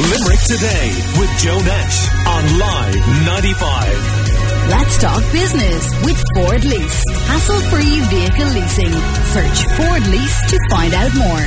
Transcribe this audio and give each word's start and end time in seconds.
Limerick 0.00 0.40
Today 0.48 0.88
with 1.20 1.30
Joe 1.38 1.58
Nash 1.58 2.08
on 2.26 2.58
Live 2.58 3.26
95. 3.26 4.70
Let's 4.70 4.98
talk 4.98 5.22
business 5.32 6.04
with 6.04 6.16
Ford 6.34 6.64
Lease. 6.64 7.04
Hassle 7.26 7.60
free 7.68 8.00
vehicle 8.08 8.46
leasing. 8.54 8.92
Search 9.32 9.66
Ford 9.76 10.06
Lease 10.08 10.50
to 10.50 10.58
find 10.70 10.94
out 10.94 11.14
more. 11.14 11.46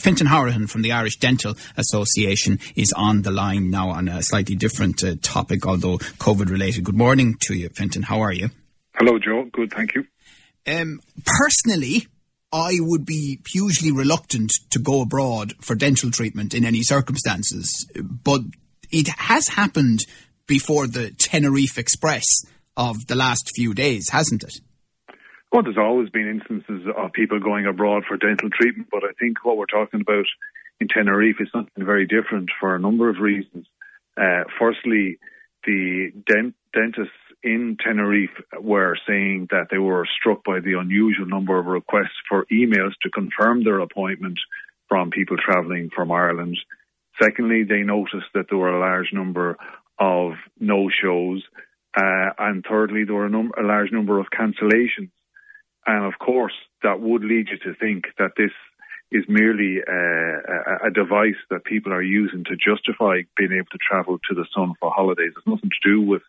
Fintan 0.00 0.26
Hourihan 0.26 0.68
from 0.68 0.82
the 0.82 0.90
Irish 0.90 1.18
Dental 1.18 1.54
Association 1.76 2.58
is 2.74 2.92
on 2.92 3.22
the 3.22 3.30
line 3.30 3.70
now 3.70 3.90
on 3.90 4.08
a 4.08 4.20
slightly 4.20 4.56
different 4.56 5.04
uh, 5.04 5.14
topic, 5.22 5.64
although 5.64 5.98
COVID 5.98 6.50
related. 6.50 6.82
Good 6.82 6.96
morning 6.98 7.36
to 7.42 7.54
you, 7.54 7.68
Fintan. 7.68 8.02
How 8.02 8.20
are 8.20 8.32
you? 8.32 8.50
Hello, 8.96 9.16
Joe. 9.20 9.48
Good, 9.52 9.72
thank 9.72 9.94
you. 9.94 10.06
Um, 10.66 11.00
personally, 11.24 12.08
I 12.52 12.76
would 12.80 13.06
be 13.06 13.40
hugely 13.48 13.90
reluctant 13.90 14.52
to 14.70 14.78
go 14.78 15.00
abroad 15.00 15.54
for 15.60 15.74
dental 15.74 16.10
treatment 16.10 16.54
in 16.54 16.64
any 16.64 16.82
circumstances, 16.82 17.88
but 17.96 18.42
it 18.90 19.08
has 19.08 19.48
happened 19.48 20.00
before 20.46 20.86
the 20.86 21.10
Tenerife 21.12 21.78
Express 21.78 22.26
of 22.76 23.06
the 23.06 23.14
last 23.14 23.50
few 23.54 23.72
days, 23.72 24.10
hasn't 24.10 24.42
it? 24.42 24.60
Well, 25.50 25.62
there's 25.62 25.78
always 25.78 26.10
been 26.10 26.28
instances 26.28 26.86
of 26.96 27.12
people 27.12 27.38
going 27.38 27.66
abroad 27.66 28.04
for 28.06 28.16
dental 28.16 28.50
treatment, 28.50 28.88
but 28.90 29.04
I 29.04 29.12
think 29.18 29.44
what 29.44 29.56
we're 29.56 29.66
talking 29.66 30.00
about 30.00 30.26
in 30.80 30.88
Tenerife 30.88 31.36
is 31.40 31.48
something 31.52 31.84
very 31.84 32.06
different 32.06 32.50
for 32.58 32.74
a 32.74 32.78
number 32.78 33.08
of 33.08 33.18
reasons. 33.18 33.66
Uh, 34.16 34.44
firstly, 34.58 35.18
the 35.64 36.12
dent- 36.26 36.54
dentists 36.72 37.12
in 37.42 37.76
Tenerife 37.82 38.40
were 38.60 38.96
saying 39.06 39.48
that 39.50 39.68
they 39.70 39.78
were 39.78 40.06
struck 40.18 40.44
by 40.44 40.60
the 40.60 40.78
unusual 40.78 41.26
number 41.26 41.58
of 41.58 41.66
requests 41.66 42.20
for 42.28 42.46
emails 42.52 42.92
to 43.02 43.10
confirm 43.10 43.64
their 43.64 43.80
appointment 43.80 44.38
from 44.88 45.10
people 45.10 45.36
travelling 45.36 45.90
from 45.94 46.12
Ireland. 46.12 46.58
Secondly, 47.20 47.64
they 47.64 47.82
noticed 47.82 48.30
that 48.34 48.46
there 48.48 48.58
were 48.58 48.76
a 48.76 48.80
large 48.80 49.12
number 49.12 49.56
of 49.98 50.32
no 50.58 50.88
shows. 50.90 51.42
Uh, 51.96 52.30
and 52.38 52.64
thirdly, 52.68 53.04
there 53.04 53.14
were 53.14 53.26
a, 53.26 53.30
num- 53.30 53.52
a 53.58 53.62
large 53.62 53.92
number 53.92 54.18
of 54.18 54.26
cancellations. 54.30 55.10
And 55.86 56.04
of 56.04 56.18
course, 56.18 56.54
that 56.82 57.00
would 57.00 57.24
lead 57.24 57.48
you 57.50 57.58
to 57.58 57.78
think 57.78 58.04
that 58.18 58.32
this 58.36 58.52
is 59.10 59.24
merely 59.28 59.80
uh, 59.86 60.84
a, 60.84 60.88
a 60.88 60.90
device 60.90 61.40
that 61.50 61.64
people 61.64 61.92
are 61.92 62.02
using 62.02 62.44
to 62.44 62.56
justify 62.56 63.22
being 63.36 63.52
able 63.52 63.66
to 63.72 63.78
travel 63.78 64.18
to 64.28 64.34
the 64.34 64.46
sun 64.54 64.74
for 64.80 64.90
holidays. 64.90 65.32
It's 65.36 65.46
nothing 65.46 65.70
to 65.70 65.88
do 65.88 66.00
with 66.00 66.22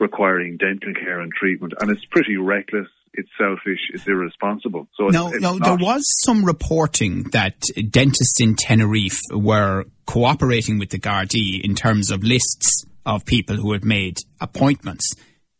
requiring 0.00 0.56
dental 0.56 0.94
care 0.94 1.20
and 1.20 1.32
treatment, 1.32 1.74
and 1.80 1.90
it's 1.90 2.04
pretty 2.06 2.36
reckless. 2.36 2.88
It's 3.12 3.28
selfish. 3.36 3.80
It's 3.92 4.06
irresponsible. 4.06 4.86
So 4.96 5.08
no, 5.08 5.26
it's, 5.26 5.36
it's 5.36 5.42
no. 5.42 5.58
There 5.58 5.76
was 5.76 6.04
some 6.22 6.44
reporting 6.44 7.24
that 7.32 7.60
dentists 7.90 8.40
in 8.40 8.54
Tenerife 8.54 9.18
were 9.32 9.84
cooperating 10.06 10.78
with 10.78 10.90
the 10.90 10.98
Gardaí 10.98 11.60
in 11.62 11.74
terms 11.74 12.10
of 12.10 12.22
lists 12.22 12.84
of 13.04 13.24
people 13.24 13.56
who 13.56 13.72
had 13.72 13.84
made 13.84 14.18
appointments. 14.40 15.12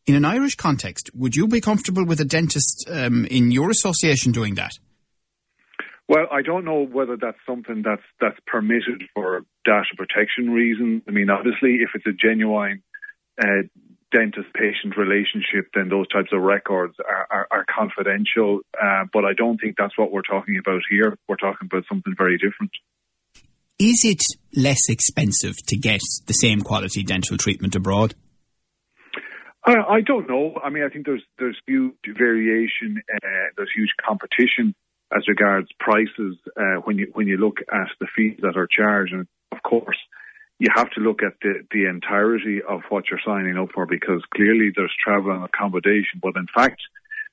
In 0.07 0.15
an 0.15 0.25
Irish 0.25 0.55
context, 0.55 1.11
would 1.15 1.37
you 1.37 1.49
be 1.49 1.61
comfortable 1.61 2.05
with 2.05 2.21
a 2.21 2.25
dentist 2.25 2.89
um, 2.91 3.27
in 3.27 3.51
your 3.51 3.71
association 3.71 4.33
doing 4.33 4.55
that? 4.55 4.73
Well, 6.09 6.27
I 6.33 6.43
don't 6.43 6.65
know 6.65 6.85
whether 6.85 7.17
that's 7.17 7.39
something 7.47 7.83
that's 7.85 8.03
that's 8.21 8.39
permitted 8.47 9.05
for 9.15 9.45
data 9.65 9.95
protection 9.97 10.51
reasons. 10.51 11.03
I 11.07 11.11
mean, 11.11 11.31
obviously, 11.31 11.79
if 11.83 11.91
it's 11.95 12.07
a 12.07 12.13
genuine 12.13 12.83
uh, 13.41 13.63
dentist-patient 14.13 14.97
relationship, 14.97 15.71
then 15.75 15.89
those 15.89 16.09
types 16.09 16.31
of 16.33 16.43
records 16.43 16.95
are, 16.99 17.27
are, 17.31 17.49
are 17.51 17.65
confidential. 17.69 18.61
Uh, 18.81 19.05
but 19.13 19.25
I 19.25 19.33
don't 19.35 19.59
think 19.59 19.77
that's 19.77 19.97
what 19.97 20.11
we're 20.11 20.23
talking 20.23 20.59
about 20.59 20.83
here. 20.91 21.17
We're 21.29 21.37
talking 21.37 21.69
about 21.71 21.85
something 21.89 22.15
very 22.17 22.39
different. 22.39 22.73
Is 23.79 24.03
it 24.05 24.23
less 24.55 24.89
expensive 24.89 25.57
to 25.69 25.77
get 25.77 26.01
the 26.27 26.35
same 26.35 26.61
quality 26.61 27.03
dental 27.03 27.39
treatment 27.39 27.75
abroad? 27.75 28.15
I, 29.65 29.75
I 29.75 30.01
don't 30.01 30.29
know. 30.29 30.59
I 30.63 30.71
mean, 30.71 30.85
I 30.85 30.89
think 30.89 31.07
there's 31.07 31.23
there's 31.39 31.59
huge 31.67 31.95
variation. 32.07 33.03
Uh, 33.15 33.49
there's 33.57 33.71
huge 33.75 33.91
competition 34.07 34.75
as 35.15 35.27
regards 35.29 35.69
prices 35.79 36.37
uh, 36.57 36.81
when 36.85 36.99
you 36.99 37.11
when 37.13 37.27
you 37.27 37.37
look 37.37 37.59
at 37.73 37.89
the 38.01 38.07
fees 38.15 38.39
that 38.43 38.57
are 38.57 38.69
charged, 38.71 39.13
and 39.13 39.27
of 39.53 39.63
course, 39.63 39.99
you 40.61 40.69
have 40.77 40.91
to 40.91 41.01
look 41.01 41.23
at 41.23 41.33
the 41.43 41.67
the 41.73 41.87
entirety 41.87 42.61
of 42.63 42.83
what 42.91 43.05
you're 43.11 43.27
signing 43.27 43.57
up 43.57 43.71
for 43.75 43.87
because 43.87 44.23
clearly 44.35 44.71
there's 44.77 44.95
travel 45.03 45.33
and 45.33 45.43
accommodation, 45.43 46.21
but 46.23 46.37
in 46.37 46.47
fact, 46.55 46.81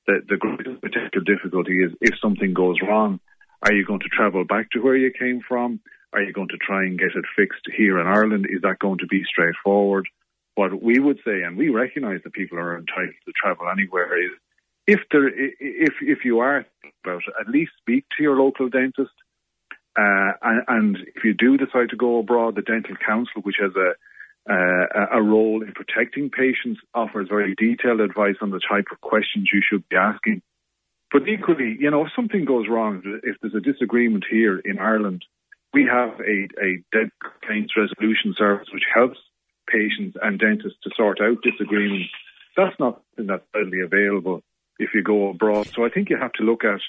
the 0.07 0.21
the 0.27 0.37
greatest 0.37 0.81
potential 0.81 1.21
difficulty 1.25 1.83
is 1.83 1.91
if 1.99 2.17
something 2.19 2.53
goes 2.53 2.77
wrong, 2.81 3.19
are 3.63 3.73
you 3.73 3.85
going 3.85 3.99
to 3.99 4.09
travel 4.09 4.45
back 4.45 4.71
to 4.71 4.79
where 4.79 4.95
you 4.95 5.11
came 5.11 5.41
from? 5.45 5.81
Are 6.13 6.21
you 6.21 6.31
going 6.31 6.47
to 6.47 6.57
try 6.57 6.83
and 6.83 6.97
get 6.97 7.15
it 7.15 7.25
fixed 7.35 7.67
here 7.75 7.99
in 7.99 8.07
Ireland? 8.07 8.47
Is 8.49 8.61
that 8.61 8.79
going 8.79 8.99
to 8.99 9.07
be 9.07 9.23
straightforward? 9.25 10.07
What 10.55 10.81
we 10.81 10.97
would 10.97 11.19
say, 11.25 11.43
and 11.43 11.57
we 11.57 11.67
recognise 11.69 12.21
that 12.23 12.33
people 12.33 12.57
are 12.57 12.77
entitled 12.77 13.13
to 13.25 13.33
travel 13.33 13.67
anywhere, 13.69 14.17
is 14.17 14.31
if 14.87 15.01
there, 15.11 15.27
if 15.27 15.95
if 16.01 16.23
you 16.23 16.39
are 16.39 16.65
about 17.03 17.23
at 17.39 17.49
least 17.49 17.73
speak 17.81 18.05
to 18.15 18.23
your 18.23 18.37
local 18.37 18.69
dentist. 18.69 19.11
Uh, 19.97 20.33
and, 20.43 20.63
and 20.67 20.97
if 21.15 21.23
you 21.23 21.33
do 21.33 21.57
decide 21.57 21.89
to 21.89 21.95
go 21.95 22.19
abroad, 22.19 22.55
the 22.55 22.61
dental 22.61 22.95
council, 22.95 23.41
which 23.41 23.55
has 23.59 23.71
a 23.75 23.93
uh, 24.49 25.07
a 25.11 25.21
role 25.21 25.61
in 25.61 25.73
protecting 25.73 26.29
patients, 26.29 26.79
offers 26.93 27.27
very 27.27 27.53
detailed 27.55 27.99
advice 27.99 28.37
on 28.41 28.49
the 28.49 28.61
type 28.61 28.85
of 28.93 29.01
questions 29.01 29.49
you 29.51 29.61
should 29.61 29.87
be 29.89 29.97
asking. 29.97 30.41
But 31.11 31.27
equally, 31.27 31.75
you 31.79 31.91
know, 31.91 32.05
if 32.05 32.11
something 32.15 32.45
goes 32.45 32.67
wrong, 32.69 33.01
if 33.23 33.35
there's 33.41 33.55
a 33.55 33.59
disagreement 33.59 34.25
here 34.29 34.59
in 34.59 34.79
Ireland, 34.79 35.25
we 35.73 35.85
have 35.85 36.19
a, 36.21 36.47
a 36.63 36.77
debt 36.91 37.11
complaints 37.21 37.73
resolution 37.75 38.35
service 38.37 38.67
which 38.73 38.83
helps 38.93 39.17
patients 39.67 40.17
and 40.21 40.39
dentists 40.39 40.79
to 40.83 40.91
sort 40.95 41.19
out 41.21 41.41
disagreements. 41.43 42.09
That's 42.55 42.77
not 42.79 43.01
something 43.15 43.27
that's 43.27 43.43
readily 43.53 43.81
available 43.81 44.41
if 44.79 44.91
you 44.93 45.03
go 45.03 45.29
abroad. 45.29 45.67
So 45.67 45.85
I 45.85 45.89
think 45.89 46.09
you 46.09 46.17
have 46.17 46.33
to 46.33 46.43
look 46.43 46.63
at 46.63 46.79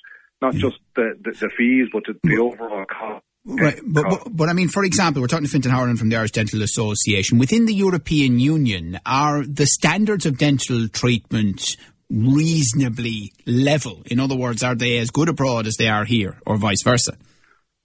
not 0.41 0.55
just 0.55 0.77
the, 0.95 1.15
the, 1.23 1.33
the 1.33 1.51
fees, 1.57 1.89
but 1.93 2.05
the, 2.07 2.19
the 2.23 2.39
overall 2.39 2.85
cost. 2.85 3.25
Right, 3.45 3.81
but, 3.87 4.05
but, 4.11 4.37
but 4.37 4.49
I 4.49 4.53
mean, 4.53 4.69
for 4.69 4.85
example, 4.85 5.23
we're 5.23 5.29
talking 5.29 5.47
to 5.47 5.51
Fintan 5.51 5.73
Hourihan 5.73 5.99
from 5.99 6.11
the 6.11 6.17
Irish 6.17 6.33
Dental 6.33 6.63
Association. 6.63 7.39
Within 7.39 7.65
the 7.65 7.75
European 7.75 8.39
Union, 8.39 9.01
are 9.07 9.45
the 9.45 9.67
standards 9.67 10.27
of 10.27 10.37
dental 10.37 10.89
treatment 10.89 11.77
reasonably 12.11 13.33
level? 13.47 14.03
In 14.07 14.21
other 14.21 14.37
words, 14.37 14.63
are 14.63 14.75
they 14.75 14.99
as 14.99 15.11
good 15.11 15.29
abroad 15.29 15.67
as 15.67 15.77
they 15.77 15.89
are 15.89 16.05
here, 16.05 16.37
or 16.47 16.57
vice 16.57 16.83
versa? 16.83 17.17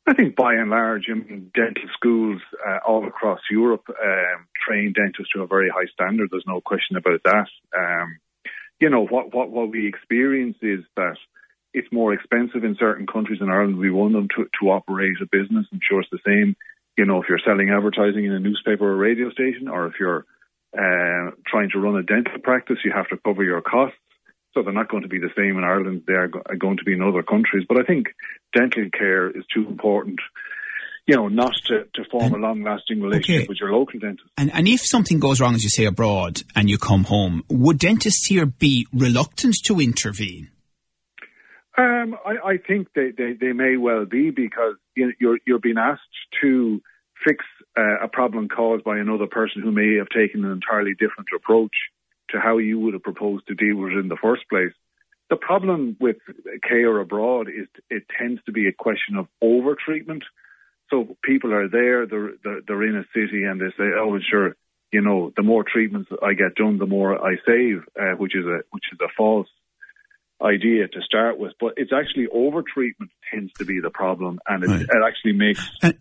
I 0.06 0.13
think 0.13 0.36
by 0.36 0.56
and 0.56 0.69
large, 0.69 1.06
I 1.09 1.13
mean, 1.13 1.50
dental 1.56 1.90
schools 1.94 2.42
uh, 2.68 2.80
all 2.86 3.08
across 3.08 3.40
Europe 3.50 3.86
um, 3.88 4.47
train 4.68 4.92
dentists 4.94 5.31
to 5.34 5.44
a 5.44 5.47
very 5.47 5.69
high 5.69 5.88
standard. 5.94 6.28
There's 6.30 6.44
no 6.46 6.59
question 6.59 6.97
about 6.97 7.24
that. 7.24 7.47
Um, 7.78 8.18
you 8.81 8.90
know, 8.90 9.06
what, 9.06 9.34
what, 9.34 9.50
what 9.50 9.72
we 9.72 9.88
experience 9.88 10.58
is 10.62 10.81
that 10.97 11.16
it's 11.73 11.91
more 11.91 12.13
expensive 12.13 12.63
in 12.63 12.75
certain 12.79 13.07
countries 13.07 13.41
in 13.41 13.50
Ireland. 13.50 13.78
We 13.78 13.89
want 13.89 14.13
them 14.13 14.28
to, 14.35 14.47
to 14.59 14.69
operate 14.69 15.16
a 15.22 15.25
business. 15.25 15.66
I'm 15.72 15.79
sure 15.81 16.01
it's 16.01 16.09
the 16.11 16.19
same. 16.25 16.56
You 16.97 17.06
know, 17.06 17.22
if 17.22 17.28
you're 17.28 17.39
selling 17.44 17.72
advertising 17.72 18.25
in 18.25 18.31
a 18.31 18.39
newspaper 18.39 18.91
or 18.91 18.95
radio 18.95 19.31
station, 19.31 19.67
or 19.67 19.88
if 19.88 19.94
you're 20.00 20.25
uh, 20.78 21.31
trying 21.47 21.69
to 21.72 21.79
run 21.79 21.95
a 21.95 22.03
dental 22.03 22.39
practice, 22.44 22.78
you 22.85 22.91
have 22.91 23.07
to 23.09 23.17
cover 23.17 23.44
your 23.44 23.62
costs. 23.62 23.97
So 24.53 24.62
they're 24.62 24.72
not 24.72 24.89
going 24.89 25.01
to 25.01 25.09
be 25.09 25.17
the 25.17 25.31
same 25.35 25.57
in 25.57 25.63
Ireland. 25.63 26.03
They 26.06 26.13
are 26.13 26.28
going 26.28 26.78
to 26.78 26.83
be 26.83 26.94
in 26.94 27.01
other 27.01 27.23
countries. 27.23 27.66
But 27.67 27.79
I 27.79 27.83
think 27.83 28.09
dental 28.56 28.88
care 28.95 29.28
is 29.28 29.44
too 29.51 29.67
important, 29.67 30.19
you 31.07 31.16
know, 31.16 31.28
not 31.28 31.56
to, 31.66 31.85
to 31.95 32.06
form 32.12 32.25
and, 32.25 32.35
a 32.35 32.38
long-lasting 32.38 33.01
relationship 33.01 33.41
okay. 33.41 33.47
with 33.47 33.57
your 33.59 33.72
local 33.72 34.00
dentist. 34.00 34.29
And, 34.38 34.53
and 34.53 34.67
if 34.67 34.81
something 34.85 35.19
goes 35.19 35.41
wrong, 35.41 35.56
as 35.56 35.63
you 35.63 35.72
say, 35.72 35.85
abroad 35.85 36.44
and 36.56 36.69
you 36.69 36.78
come 36.78 37.06
home, 37.06 37.44
would 37.50 37.79
dentists 37.79 38.28
here 38.28 38.45
be 38.45 38.85
reluctant 38.94 39.56
to 39.66 39.79
intervene? 39.79 40.50
Um, 41.75 42.16
I, 42.23 42.50
I, 42.51 42.57
think 42.57 42.89
they, 42.94 43.11
they, 43.17 43.34
they, 43.34 43.51
may 43.51 43.78
well 43.78 44.06
be 44.06 44.29
because 44.29 44.75
you 44.95 45.07
know, 45.07 45.13
you're 45.19 45.39
you're 45.47 45.59
being 45.59 45.79
asked 45.79 46.01
to 46.41 46.81
fix 47.25 47.44
uh, 47.75 48.03
a 48.03 48.07
problem 48.07 48.48
caused 48.48 48.83
by 48.83 49.00
another 49.00 49.25
person 49.25 49.63
who 49.63 49.71
may 49.71 49.95
have 49.98 50.09
taken 50.09 50.45
an 50.45 50.51
entirely 50.51 50.94
different 50.94 51.30
approach 51.36 51.74
to 52.30 52.39
how 52.39 52.57
you 52.59 52.80
would 52.80 52.94
have 52.94 53.01
proposed 53.01 53.48
to 53.48 53.56
deal 53.56 53.75
with 53.77 53.94
it 53.94 53.98
in 53.98 54.07
the 54.07 54.18
first 54.21 54.44
place. 54.50 54.74
The 55.31 55.36
problem 55.36 55.98
with 56.00 56.18
care 56.68 57.00
abroad 57.00 57.48
is 57.48 57.68
it 57.89 58.03
tends 58.19 58.44
to 58.45 58.51
be 58.51 58.68
a 58.68 58.74
question 58.74 59.15
of 59.15 59.27
over 59.42 59.75
treatment. 59.75 60.24
So 60.92 61.18
people 61.24 61.53
are 61.53 61.68
there, 61.68 62.06
they're, 62.06 62.33
they're, 62.44 62.62
they're 62.68 62.83
in 62.83 62.98
a 62.98 63.06
city, 63.15 63.45
and 63.45 63.59
they 63.59 63.71
say, 63.77 63.89
"Oh, 63.98 64.19
sure, 64.19 64.56
you 64.92 65.01
know, 65.01 65.33
the 65.36 65.42
more 65.42 65.63
treatments 65.63 66.12
I 66.21 66.33
get 66.33 66.53
done, 66.53 66.77
the 66.77 66.86
more 66.86 67.19
I 67.19 67.38
save," 67.48 67.83
uh, 68.00 68.15
which 68.18 68.36
is 68.36 68.45
a 68.45 68.59
which 68.69 68.86
is 68.92 69.00
a 69.01 69.09
false 69.18 69.48
idea 70.44 70.88
to 70.88 71.01
start 71.01 71.38
with. 71.38 71.54
But 71.60 71.74
it's 71.78 71.92
actually 71.94 72.28
over 72.31 72.63
treatment 72.63 73.12
tends 73.31 73.51
to 73.54 73.66
be 73.66 73.80
the 73.81 73.90
problem, 73.90 74.40
and 74.48 74.63
it, 74.63 74.68
right. 74.68 74.81
it 74.81 75.04
actually 75.06 75.34
makes. 75.34 75.62
Uh, 75.81 75.94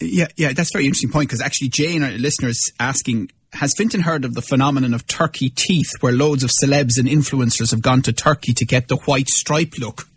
yeah, 0.00 0.26
yeah, 0.36 0.52
that's 0.52 0.74
a 0.74 0.78
very 0.78 0.86
interesting 0.86 1.10
point 1.10 1.28
because 1.28 1.40
actually, 1.40 1.68
Jane, 1.68 2.02
our 2.02 2.10
listeners, 2.10 2.58
asking 2.80 3.30
has 3.52 3.72
Fintan 3.76 4.00
heard 4.00 4.24
of 4.24 4.34
the 4.34 4.42
phenomenon 4.42 4.94
of 4.94 5.06
turkey 5.06 5.48
teeth, 5.48 5.90
where 6.00 6.12
loads 6.12 6.42
of 6.42 6.50
celebs 6.50 6.98
and 6.98 7.08
influencers 7.08 7.70
have 7.70 7.80
gone 7.80 8.02
to 8.02 8.12
Turkey 8.12 8.52
to 8.52 8.64
get 8.64 8.88
the 8.88 8.96
white 8.96 9.28
stripe 9.28 9.74
look? 9.78 10.08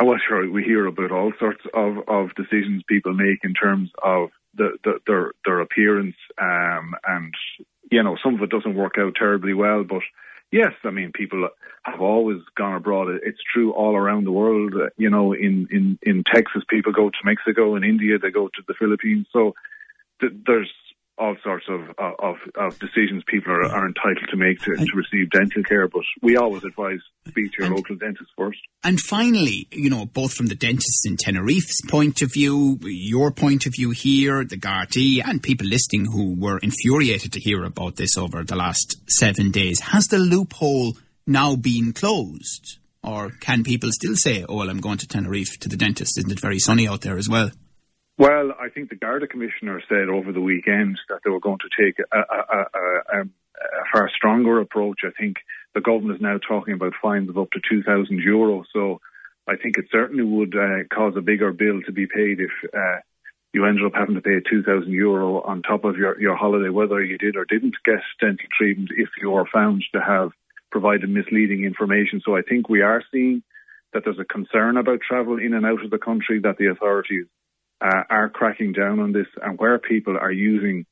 well, 0.00 0.18
sure, 0.28 0.50
we 0.50 0.62
hear 0.62 0.86
about 0.86 1.10
all 1.10 1.32
sorts 1.38 1.62
of, 1.72 1.96
of 2.06 2.34
decisions 2.34 2.82
people 2.88 3.14
make 3.14 3.40
in 3.44 3.54
terms 3.54 3.90
of 4.04 4.28
the, 4.54 4.76
the, 4.84 4.98
their 5.06 5.32
their 5.44 5.60
appearance, 5.60 6.16
um, 6.40 6.94
and 7.06 7.34
you 7.90 8.02
know 8.02 8.16
some 8.22 8.34
of 8.34 8.42
it 8.42 8.50
doesn't 8.50 8.74
work 8.74 8.94
out 8.98 9.14
terribly 9.18 9.54
well. 9.54 9.84
But 9.84 10.02
yes, 10.52 10.72
I 10.84 10.90
mean 10.90 11.12
people 11.12 11.48
have 11.84 12.00
always 12.00 12.38
gone 12.56 12.74
abroad. 12.74 13.08
It's 13.22 13.40
true 13.52 13.72
all 13.72 13.96
around 13.96 14.24
the 14.24 14.32
world. 14.32 14.74
Uh, 14.74 14.88
you 14.96 15.10
know, 15.10 15.32
in 15.32 15.68
in 15.70 15.98
in 16.02 16.24
Texas, 16.24 16.62
people 16.68 16.92
go 16.92 17.10
to 17.10 17.18
Mexico. 17.24 17.76
In 17.76 17.84
India, 17.84 18.18
they 18.18 18.30
go 18.30 18.48
to 18.48 18.62
the 18.66 18.74
Philippines. 18.74 19.26
So 19.32 19.54
th- 20.20 20.32
there's 20.46 20.72
all 21.18 21.36
sorts 21.42 21.66
of 21.68 21.80
uh, 21.98 22.12
of, 22.18 22.36
of 22.56 22.78
decisions 22.78 23.22
people 23.26 23.52
are, 23.52 23.64
are 23.64 23.86
entitled 23.86 24.28
to 24.30 24.36
make 24.36 24.60
to, 24.60 24.76
to, 24.76 24.92
receive 24.94 25.30
dental 25.30 25.62
care. 25.62 25.88
But 25.88 26.02
we 26.22 26.36
always 26.36 26.64
advise 26.64 27.00
speak 27.28 27.52
to 27.52 27.58
your 27.58 27.66
and, 27.66 27.76
local 27.76 27.96
dentist 27.96 28.30
first. 28.36 28.58
And 28.84 29.00
finally, 29.00 29.66
you 29.70 29.90
know, 29.90 30.06
both 30.06 30.34
from 30.34 30.46
the 30.46 30.54
dentist 30.54 31.06
in 31.06 31.16
Tenerife's 31.16 31.80
point 31.88 32.22
of 32.22 32.32
view, 32.32 32.78
your 32.82 33.30
point 33.30 33.66
of 33.66 33.72
view 33.74 33.90
here, 33.90 34.44
the 34.44 34.58
Gardaí, 34.58 35.22
and 35.24 35.42
people 35.42 35.66
listening 35.66 36.06
who 36.06 36.34
were 36.38 36.58
infuriated 36.58 37.32
to 37.32 37.40
hear 37.40 37.64
about 37.64 37.96
this 37.96 38.16
over 38.16 38.44
the 38.44 38.56
last 38.56 38.96
seven 39.08 39.50
days, 39.50 39.80
has 39.80 40.06
the 40.06 40.18
loophole 40.18 40.96
now 41.26 41.56
been 41.56 41.92
closed? 41.92 42.78
Or 43.02 43.30
can 43.30 43.62
people 43.62 43.90
still 43.92 44.16
say, 44.16 44.44
oh, 44.48 44.56
well, 44.56 44.68
I'm 44.68 44.80
going 44.80 44.98
to 44.98 45.06
Tenerife 45.06 45.60
to 45.60 45.68
the 45.68 45.76
dentist? 45.76 46.18
Isn't 46.18 46.32
it 46.32 46.40
very 46.40 46.58
sunny 46.58 46.88
out 46.88 47.02
there 47.02 47.16
as 47.16 47.28
well? 47.28 47.50
Well, 48.18 48.52
I 48.58 48.70
think 48.70 48.88
the 48.88 48.96
Garda 48.96 49.26
Commissioner 49.26 49.82
said 49.88 50.08
over 50.08 50.32
the 50.32 50.40
weekend 50.40 50.98
that 51.10 51.20
they 51.22 51.30
were 51.30 51.40
going 51.40 51.58
to 51.58 51.84
take 51.84 51.98
a, 51.98 52.18
a, 52.18 52.64
a, 53.14 53.20
a 53.20 53.24
far 53.92 54.10
stronger 54.14 54.58
approach. 54.60 55.00
I 55.04 55.10
think 55.18 55.36
the 55.74 55.82
government 55.82 56.16
is 56.16 56.22
now 56.22 56.38
talking 56.38 56.72
about 56.72 56.94
fines 57.02 57.28
of 57.28 57.36
up 57.36 57.50
to 57.50 57.60
2,000 57.68 58.18
euro. 58.18 58.64
So 58.72 59.02
I 59.46 59.56
think 59.56 59.76
it 59.76 59.86
certainly 59.92 60.24
would 60.24 60.56
uh, 60.56 60.84
cause 60.90 61.12
a 61.16 61.20
bigger 61.20 61.52
bill 61.52 61.82
to 61.82 61.92
be 61.92 62.06
paid 62.06 62.40
if 62.40 62.50
uh, 62.74 63.00
you 63.52 63.66
ended 63.66 63.84
up 63.84 63.92
having 63.94 64.14
to 64.14 64.22
pay 64.22 64.40
2,000 64.48 64.90
euro 64.90 65.42
on 65.42 65.60
top 65.60 65.84
of 65.84 65.98
your, 65.98 66.18
your 66.18 66.36
holiday, 66.36 66.70
whether 66.70 67.04
you 67.04 67.18
did 67.18 67.36
or 67.36 67.44
didn't 67.44 67.76
get 67.84 68.00
dental 68.18 68.46
treatment 68.56 68.90
if 68.96 69.10
you 69.20 69.34
are 69.34 69.46
found 69.52 69.84
to 69.94 70.00
have 70.00 70.30
provided 70.72 71.10
misleading 71.10 71.64
information. 71.64 72.22
So 72.24 72.34
I 72.34 72.40
think 72.40 72.70
we 72.70 72.80
are 72.80 73.02
seeing 73.12 73.42
that 73.92 74.04
there's 74.04 74.18
a 74.18 74.24
concern 74.24 74.78
about 74.78 75.00
travel 75.06 75.38
in 75.38 75.52
and 75.52 75.66
out 75.66 75.84
of 75.84 75.90
the 75.90 75.98
country 75.98 76.40
that 76.40 76.56
the 76.56 76.70
authorities 76.70 77.26
uh, 77.80 78.02
are 78.08 78.28
cracking 78.28 78.72
down 78.72 79.00
on 79.00 79.12
this, 79.12 79.26
and 79.42 79.58
where 79.58 79.78
people 79.78 80.16
are 80.16 80.32
using, 80.32 80.86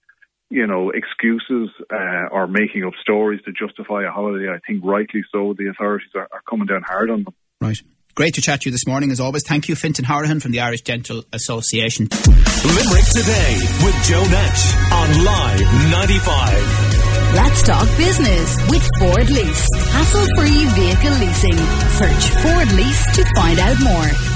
you 0.51 0.67
know, 0.67 0.91
excuses 0.91 1.71
uh, 1.93 2.29
or 2.31 2.47
making 2.47 2.85
up 2.85 2.93
stories 3.01 3.41
to 3.45 3.53
justify 3.53 4.05
a 4.05 4.11
holiday, 4.11 4.49
I 4.49 4.59
think 4.67 4.85
rightly 4.85 5.23
so, 5.33 5.55
the 5.57 5.69
authorities 5.69 6.11
are, 6.15 6.29
are 6.33 6.43
coming 6.49 6.67
down 6.67 6.83
hard 6.83 7.11
on 7.11 7.25
them. 7.25 7.35
Right. 7.61 7.81
Great 8.15 8.35
to 8.35 8.41
chat 8.41 8.61
to 8.61 8.69
you 8.69 8.73
this 8.73 8.87
morning, 8.87 9.11
as 9.11 9.19
always. 9.19 9.43
Thank 9.45 9.69
you, 9.69 9.75
Fintan 9.75 10.05
Hourihan 10.05 10.41
from 10.41 10.53
the 10.53 10.61
Irish 10.61 10.83
Dental 10.83 11.25
Association. 11.33 12.07
Limerick 12.07 13.07
Today 13.11 13.59
with 13.83 13.97
Joe 14.07 14.23
Nash 14.23 14.77
on 14.93 15.25
Live 15.25 15.91
95. 15.91 16.95
Let's 17.35 17.63
talk 17.65 17.89
business 17.99 18.57
with 18.71 18.89
Ford 19.01 19.29
Lease. 19.29 19.69
Hassle 19.91 20.27
free 20.37 20.65
vehicle 20.79 21.19
leasing. 21.19 21.59
Search 21.99 22.29
Ford 22.41 22.73
Lease 22.73 23.17
to 23.17 23.25
find 23.35 23.59
out 23.59 23.81
more. 23.83 24.34